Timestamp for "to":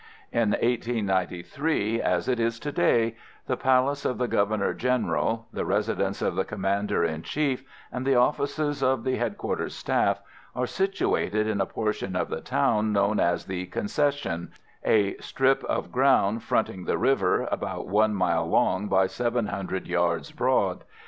2.61-2.71